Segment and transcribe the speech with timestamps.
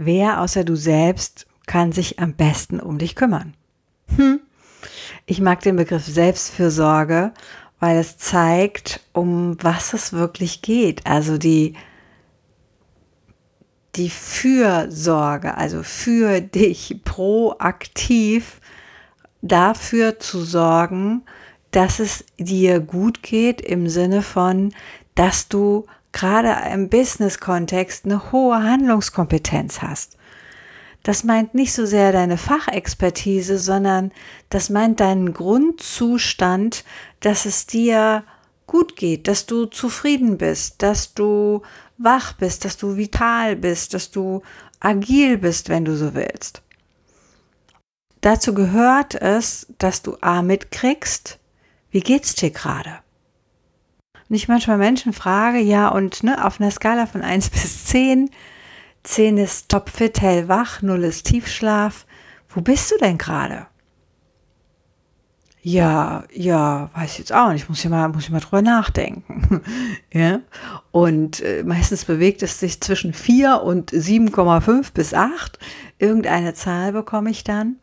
[0.00, 3.54] Wer außer du selbst kann sich am besten um dich kümmern?
[4.16, 4.40] Hm.
[5.26, 7.32] Ich mag den Begriff Selbstfürsorge,
[7.80, 11.06] weil es zeigt, um was es wirklich geht.
[11.06, 11.74] Also die,
[13.96, 18.60] die Fürsorge, also für dich proaktiv
[19.42, 21.22] dafür zu sorgen,
[21.70, 24.72] dass es dir gut geht im Sinne von,
[25.14, 25.86] dass du
[26.18, 30.16] gerade im Business-Kontext eine hohe Handlungskompetenz hast.
[31.04, 34.10] Das meint nicht so sehr deine Fachexpertise, sondern
[34.50, 36.84] das meint deinen Grundzustand,
[37.20, 38.24] dass es dir
[38.66, 41.62] gut geht, dass du zufrieden bist, dass du
[41.98, 44.42] wach bist, dass du vital bist, dass du
[44.80, 46.62] agil bist, wenn du so willst.
[48.20, 51.38] Dazu gehört es, dass du A mitkriegst,
[51.90, 52.98] wie geht's dir gerade?
[54.28, 58.30] Und ich manchmal Menschen frage, ja, und ne, auf einer Skala von 1 bis 10,
[59.04, 62.06] 10 ist topfit, hellwach, 0 ist Tiefschlaf.
[62.48, 63.66] Wo bist du denn gerade?
[65.60, 67.68] Ja, ja, weiß ich jetzt auch nicht.
[67.68, 69.60] Muss ich mal, muss ich mal drüber nachdenken.
[70.12, 70.40] ja.
[70.92, 75.58] Und äh, meistens bewegt es sich zwischen 4 und 7,5 bis 8.
[75.98, 77.76] Irgendeine Zahl bekomme ich dann.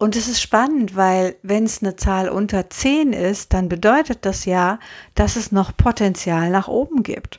[0.00, 4.46] Und es ist spannend, weil wenn es eine Zahl unter 10 ist, dann bedeutet das
[4.46, 4.78] ja,
[5.14, 7.38] dass es noch Potenzial nach oben gibt.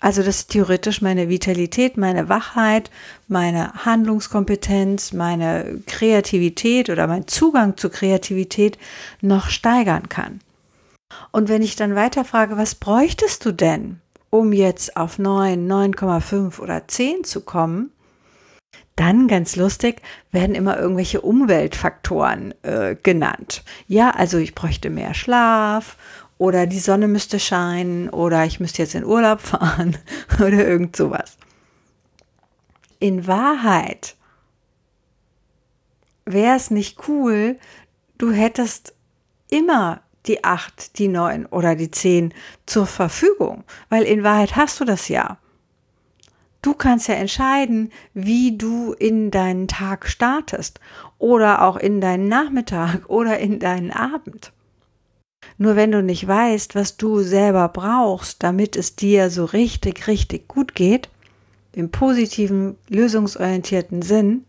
[0.00, 2.90] Also dass theoretisch meine Vitalität, meine Wachheit,
[3.26, 8.76] meine Handlungskompetenz, meine Kreativität oder mein Zugang zu Kreativität
[9.22, 10.40] noch steigern kann.
[11.32, 13.98] Und wenn ich dann weiter frage, was bräuchtest du denn,
[14.28, 17.92] um jetzt auf 9, 9,5 oder 10 zu kommen,
[18.96, 23.64] dann, ganz lustig, werden immer irgendwelche Umweltfaktoren äh, genannt.
[23.88, 25.96] Ja, also ich bräuchte mehr Schlaf
[26.38, 29.96] oder die Sonne müsste scheinen oder ich müsste jetzt in Urlaub fahren
[30.36, 31.36] oder irgend sowas.
[33.00, 34.16] In Wahrheit
[36.24, 37.58] wäre es nicht cool,
[38.18, 38.94] du hättest
[39.50, 42.32] immer die acht, die neun oder die zehn
[42.64, 45.38] zur Verfügung, weil in Wahrheit hast du das ja.
[46.64, 50.80] Du kannst ja entscheiden, wie du in deinen Tag startest
[51.18, 54.50] oder auch in deinen Nachmittag oder in deinen Abend.
[55.58, 60.48] Nur wenn du nicht weißt, was du selber brauchst, damit es dir so richtig, richtig
[60.48, 61.10] gut geht,
[61.74, 64.46] im positiven, lösungsorientierten Sinn,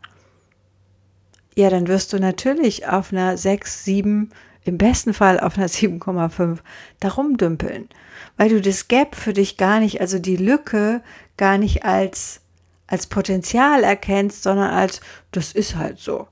[1.53, 4.31] ja, dann wirst du natürlich auf einer 6, 7,
[4.65, 6.57] im besten Fall auf einer 7,5
[6.99, 7.87] darum dümpeln,
[8.35, 11.01] weil du das Gap für dich gar nicht, also die Lücke
[11.37, 12.41] gar nicht als,
[12.87, 16.27] als Potenzial erkennst, sondern als, das ist halt so.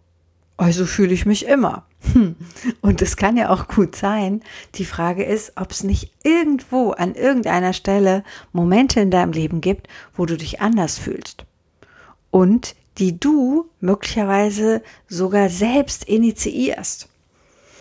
[0.58, 1.86] Also fühle ich mich immer.
[2.14, 2.36] Hm.
[2.82, 4.42] Und es kann ja auch gut sein.
[4.76, 9.88] Die Frage ist, ob es nicht irgendwo an irgendeiner Stelle Momente in deinem Leben gibt,
[10.16, 11.46] wo du dich anders fühlst.
[12.30, 17.10] Und die du möglicherweise sogar selbst initiierst.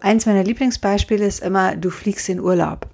[0.03, 2.89] Eins meiner Lieblingsbeispiele ist immer, du fliegst in Urlaub.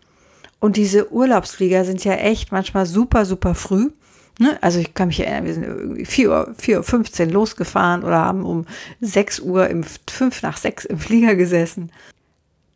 [0.61, 3.91] Und diese Urlaubsflieger sind ja echt manchmal super, super früh.
[4.39, 4.59] Ne?
[4.61, 8.19] Also ich kann mich erinnern, wir sind irgendwie 4 Uhr, 4 Uhr 15 losgefahren oder
[8.19, 8.67] haben um
[9.01, 11.91] 6 Uhr im 5 nach 6 im Flieger gesessen.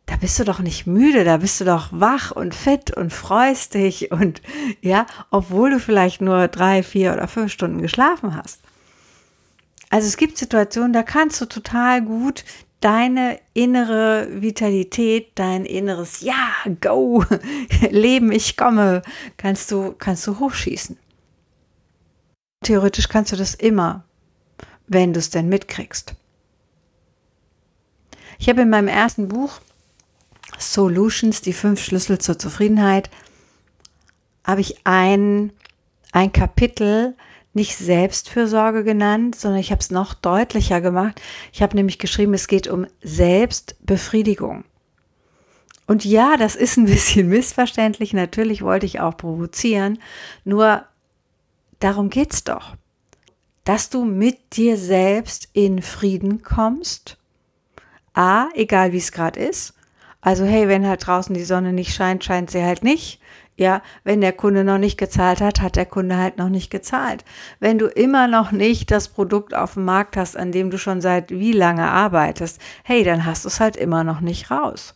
[0.07, 3.75] Da bist du doch nicht müde, da bist du doch wach und fit und freust
[3.75, 4.41] dich und
[4.81, 8.61] ja, obwohl du vielleicht nur drei, vier oder fünf Stunden geschlafen hast.
[9.91, 12.43] Also es gibt Situationen, da kannst du total gut
[12.83, 17.23] deine innere Vitalität, dein inneres Ja, go,
[17.89, 19.01] Leben, ich komme,
[19.37, 20.97] kannst du, kannst du hochschießen.
[22.63, 24.03] Theoretisch kannst du das immer,
[24.87, 26.15] wenn du es denn mitkriegst.
[28.37, 29.61] Ich habe in meinem ersten Buch
[30.59, 33.09] Solutions, die fünf Schlüssel zur Zufriedenheit,
[34.43, 35.53] habe ich ein,
[36.11, 37.15] ein Kapitel
[37.53, 41.21] nicht Selbstfürsorge genannt, sondern ich habe es noch deutlicher gemacht.
[41.51, 44.63] Ich habe nämlich geschrieben, es geht um Selbstbefriedigung.
[45.85, 48.13] Und ja, das ist ein bisschen missverständlich.
[48.13, 49.99] Natürlich wollte ich auch provozieren.
[50.43, 50.85] Nur
[51.83, 52.77] Darum geht's doch.
[53.65, 57.17] Dass du mit dir selbst in Frieden kommst.
[58.13, 59.73] A, egal wie es gerade ist.
[60.21, 63.19] Also hey, wenn halt draußen die Sonne nicht scheint, scheint sie halt nicht.
[63.55, 67.23] Ja, wenn der Kunde noch nicht gezahlt hat, hat der Kunde halt noch nicht gezahlt.
[67.59, 71.01] Wenn du immer noch nicht das Produkt auf dem Markt hast, an dem du schon
[71.01, 74.95] seit wie lange arbeitest, hey, dann hast du es halt immer noch nicht raus.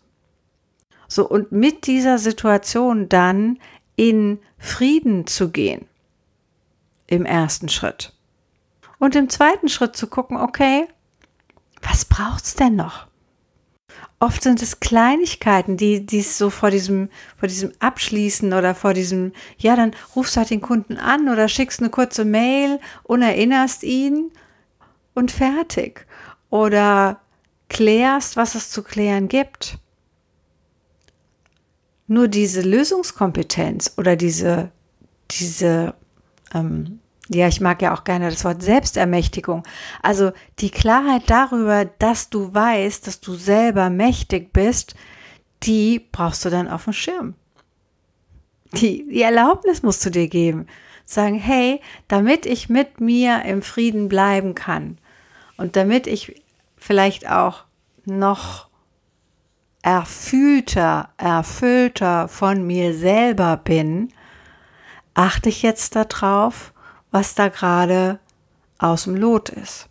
[1.08, 3.60] So, und mit dieser Situation dann
[3.96, 5.86] in Frieden zu gehen.
[7.06, 8.14] Im ersten Schritt.
[9.00, 10.88] Und im zweiten Schritt zu gucken, okay,
[11.82, 13.08] was braucht's denn noch?
[14.20, 19.32] Oft sind es Kleinigkeiten, die dies so vor diesem, vor diesem Abschließen oder vor diesem,
[19.58, 23.84] ja, dann rufst du halt den Kunden an oder schickst eine kurze Mail und erinnerst
[23.84, 24.32] ihn
[25.14, 26.06] und fertig.
[26.50, 27.20] Oder
[27.70, 29.78] klärst, was es zu klären gibt.
[32.08, 34.72] Nur diese Lösungskompetenz oder diese,
[35.30, 35.94] diese
[36.54, 37.00] ähm,
[37.30, 39.64] ja, ich mag ja auch gerne das Wort Selbstermächtigung.
[40.02, 44.96] Also die Klarheit darüber, dass du weißt, dass du selber mächtig bist,
[45.64, 47.36] die brauchst du dann auf dem Schirm.
[48.74, 50.68] Die, die Erlaubnis musst du dir geben.
[51.06, 54.98] Sagen, hey, damit ich mit mir im Frieden bleiben kann
[55.56, 56.42] und damit ich
[56.78, 57.64] vielleicht auch
[58.06, 58.68] noch
[59.82, 64.10] erfüllter, erfüllter von mir selber bin,
[65.14, 66.74] achte ich jetzt darauf,
[67.18, 68.20] was da gerade
[68.78, 69.88] aus dem Lot ist.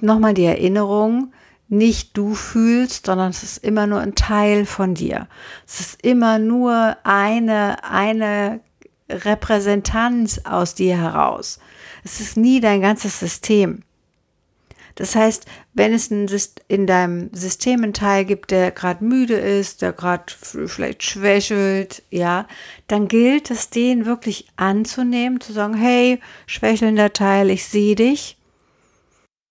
[0.00, 1.32] Nochmal die Erinnerung,
[1.68, 5.26] nicht du fühlst, sondern es ist immer nur ein Teil von dir.
[5.66, 8.60] Es ist immer nur eine, eine
[9.08, 11.58] Repräsentanz aus dir heraus.
[12.04, 13.82] Es ist nie dein ganzes System.
[14.94, 16.10] Das heißt, wenn es
[16.68, 20.24] in deinem System einen Teil gibt, der gerade müde ist, der gerade
[20.66, 22.46] vielleicht schwächelt, ja,
[22.86, 28.36] dann gilt es, den wirklich anzunehmen, zu sagen, hey, schwächelnder Teil, ich sehe dich.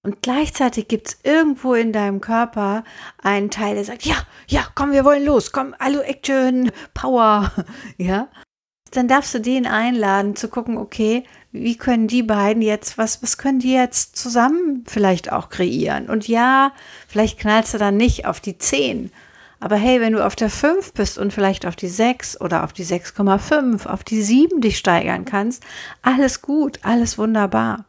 [0.05, 2.83] Und gleichzeitig gibt es irgendwo in deinem Körper
[3.21, 4.17] einen Teil, der sagt, ja,
[4.47, 7.51] ja, komm, wir wollen los, komm, hallo Action, Power,
[7.97, 8.27] ja.
[8.93, 13.37] Dann darfst du den einladen zu gucken, okay, wie können die beiden jetzt, was, was
[13.37, 16.09] können die jetzt zusammen vielleicht auch kreieren?
[16.09, 16.73] Und ja,
[17.07, 19.11] vielleicht knallst du dann nicht auf die 10.
[19.59, 22.73] Aber hey, wenn du auf der 5 bist und vielleicht auf die 6 oder auf
[22.73, 25.63] die 6,5, auf die 7 dich steigern kannst,
[26.01, 27.85] alles gut, alles wunderbar.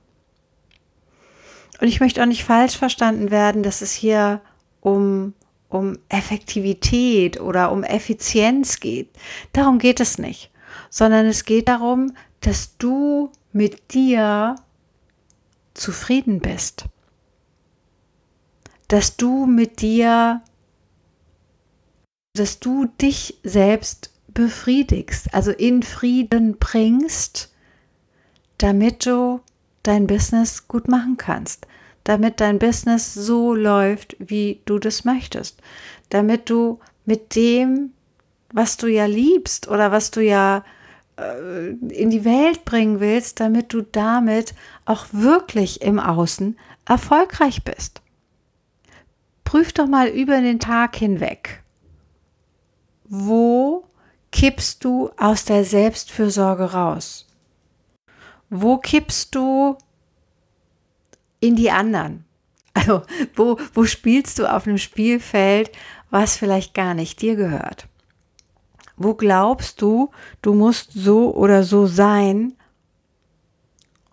[1.80, 4.40] Und ich möchte auch nicht falsch verstanden werden, dass es hier
[4.80, 5.34] um,
[5.68, 9.08] um Effektivität oder um Effizienz geht.
[9.52, 10.50] Darum geht es nicht,
[10.90, 14.56] sondern es geht darum, dass du mit dir
[15.74, 16.84] zufrieden bist.
[18.88, 20.42] Dass du mit dir,
[22.34, 27.52] dass du dich selbst befriedigst, also in Frieden bringst,
[28.58, 29.40] damit du
[29.82, 31.66] dein Business gut machen kannst,
[32.04, 35.60] damit dein Business so läuft, wie du das möchtest,
[36.10, 37.93] damit du mit dem,
[38.54, 40.64] was du ja liebst oder was du ja
[41.18, 44.54] äh, in die Welt bringen willst, damit du damit
[44.84, 46.56] auch wirklich im Außen
[46.86, 48.00] erfolgreich bist.
[49.42, 51.64] Prüf doch mal über den Tag hinweg.
[53.06, 53.84] Wo
[54.30, 57.26] kippst du aus der Selbstfürsorge raus?
[58.50, 59.76] Wo kippst du
[61.40, 62.24] in die anderen?
[62.72, 63.02] Also,
[63.34, 65.70] wo, wo spielst du auf einem Spielfeld,
[66.10, 67.88] was vielleicht gar nicht dir gehört?
[68.96, 70.10] Wo glaubst du,
[70.42, 72.54] du musst so oder so sein,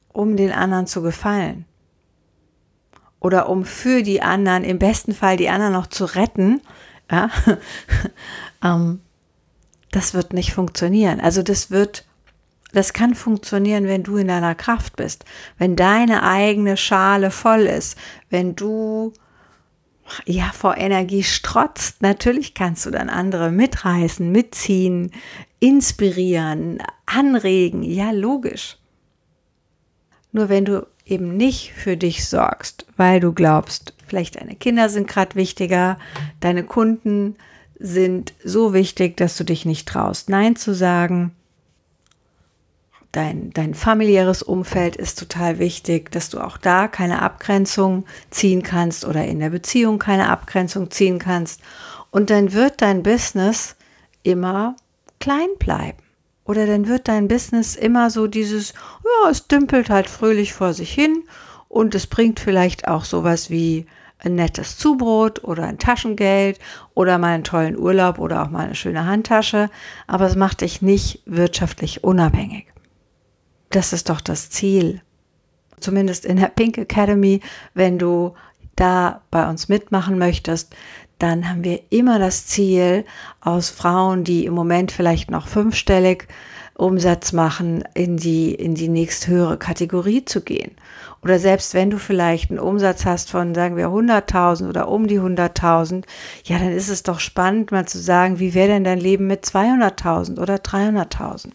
[0.10, 1.66] um den anderen zu gefallen?
[3.20, 6.62] Oder um für die anderen, im besten Fall die anderen noch zu retten?
[7.12, 7.30] Ja?
[8.64, 9.02] ähm,
[9.92, 11.20] das wird nicht funktionieren.
[11.20, 12.06] Also das wird,
[12.74, 15.26] das kann funktionieren, wenn du in deiner Kraft bist,
[15.60, 17.98] wenn deine eigene Schale voll ist,
[18.30, 19.14] wenn du
[20.26, 25.12] ja, vor Energie strotzt, natürlich kannst du dann andere mitreißen, mitziehen,
[25.60, 28.78] inspirieren, anregen, ja, logisch.
[30.32, 35.08] Nur wenn du eben nicht für dich sorgst, weil du glaubst, vielleicht deine Kinder sind
[35.08, 35.98] gerade wichtiger,
[36.40, 37.36] deine Kunden
[37.80, 41.32] sind so wichtig, dass du dich nicht traust, Nein zu sagen,
[43.12, 49.06] dein, dein familiäres Umfeld ist total wichtig, dass du auch da keine Abgrenzung ziehen kannst
[49.06, 51.62] oder in der Beziehung keine Abgrenzung ziehen kannst.
[52.10, 53.76] Und dann wird dein Business
[54.24, 54.76] immer
[55.20, 55.98] klein bleiben.
[56.46, 60.92] Oder dann wird dein Business immer so dieses, ja, es dümpelt halt fröhlich vor sich
[60.92, 61.24] hin
[61.70, 63.86] und es bringt vielleicht auch sowas wie
[64.20, 66.60] ein nettes Zubrot oder ein Taschengeld
[66.94, 69.70] oder mal einen tollen Urlaub oder auch mal eine schöne Handtasche,
[70.08, 72.71] aber es macht dich nicht wirtschaftlich unabhängig.
[73.72, 75.02] Das ist doch das Ziel.
[75.80, 77.42] Zumindest in der Pink Academy,
[77.74, 78.34] wenn du
[78.76, 80.76] da bei uns mitmachen möchtest,
[81.20, 83.06] dann haben wir immer das Ziel,
[83.42, 86.28] aus Frauen, die im Moment vielleicht noch fünfstellig
[86.76, 90.72] Umsatz machen, in die, in die nächsthöhere Kategorie zu gehen.
[91.22, 95.20] Oder selbst wenn du vielleicht einen Umsatz hast von, sagen wir, 100.000 oder um die
[95.20, 96.06] 100.000,
[96.46, 99.46] ja, dann ist es doch spannend, mal zu sagen, wie wäre denn dein Leben mit
[99.46, 101.52] 200.000 oder 300.000?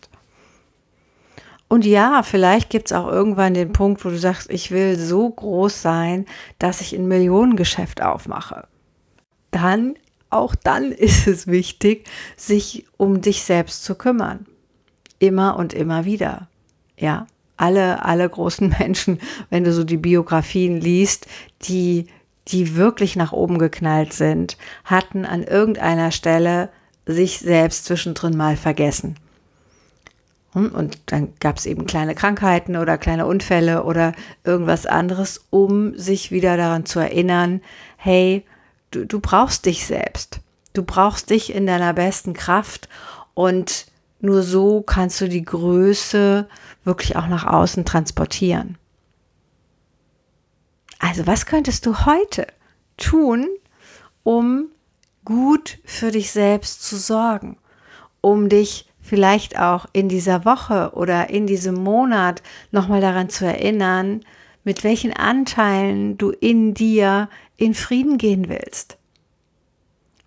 [1.69, 5.29] Und ja, vielleicht gibt es auch irgendwann den Punkt, wo du sagst, ich will so
[5.29, 6.27] groß sein,
[6.59, 8.69] dass ich ein Millionengeschäft aufmache.
[9.51, 9.97] Dann,
[10.31, 14.47] auch dann ist es wichtig, sich um dich selbst zu kümmern.
[15.19, 16.49] Immer und immer wieder.
[16.99, 19.19] Ja, alle, alle großen Menschen,
[19.51, 21.27] wenn du so die Biografien liest,
[21.63, 22.07] die,
[22.49, 26.69] die wirklich nach oben geknallt sind, hatten an irgendeiner Stelle
[27.07, 29.17] sich selbst zwischendrin mal vergessen
[30.65, 36.31] und dann gab es eben kleine Krankheiten oder kleine Unfälle oder irgendwas anderes, um sich
[36.31, 37.61] wieder daran zu erinnern,
[37.97, 38.45] hey,
[38.91, 40.41] du, du brauchst dich selbst.
[40.73, 42.89] Du brauchst dich in deiner besten Kraft
[43.35, 43.87] und
[44.21, 46.49] nur so kannst du die Größe
[46.85, 48.79] wirklich auch nach außen transportieren.
[50.99, 52.47] Also was könntest du heute
[52.97, 53.47] tun,
[54.23, 54.69] um
[55.27, 57.59] gut für dich selbst zu sorgen,
[58.23, 64.21] um dich vielleicht auch in dieser Woche oder in diesem Monat nochmal daran zu erinnern,
[64.65, 68.99] mit welchen Anteilen du in dir in Frieden gehen willst.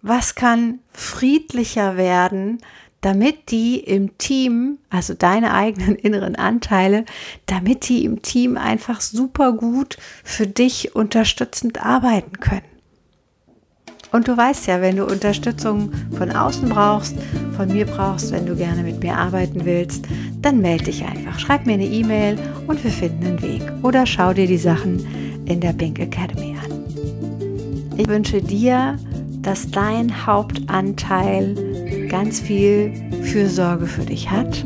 [0.01, 2.59] Was kann friedlicher werden,
[3.01, 7.05] damit die im Team, also deine eigenen inneren Anteile,
[7.45, 12.78] damit die im Team einfach super gut für dich unterstützend arbeiten können?
[14.12, 17.16] Und du weißt ja, wenn du Unterstützung von außen brauchst,
[17.56, 20.06] von mir brauchst, wenn du gerne mit mir arbeiten willst,
[20.42, 21.39] dann melde dich einfach.
[21.39, 22.38] Schreib mir eine E-Mail
[22.68, 23.62] und wir finden einen Weg.
[23.84, 25.06] Oder schau dir die Sachen
[25.46, 26.70] in der Pink Academy an.
[27.98, 28.98] Ich wünsche dir,
[29.42, 34.63] dass dein Hauptanteil ganz viel Fürsorge für dich hat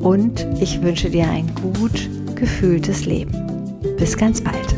[0.00, 3.34] und ich wünsche dir ein gut gefühltes Leben.
[3.98, 4.75] Bis ganz bald.